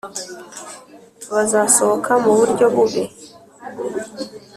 bazasohoka 1.33 2.11
muburyo 2.23 2.65
bubi. 2.75 3.03